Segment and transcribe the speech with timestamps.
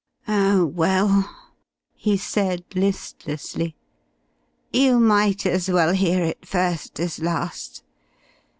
[0.27, 1.29] "Oh, well,"
[1.93, 3.75] he said, listlessly,
[4.73, 7.83] "you might as well hear it first as last.